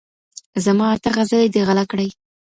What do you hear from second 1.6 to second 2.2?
غلا كړي